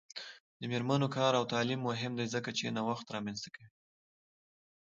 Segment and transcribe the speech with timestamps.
[0.59, 3.69] د میرمنو کار او تعلیم مهم دی ځکه چې نوښت رامنځته کوي.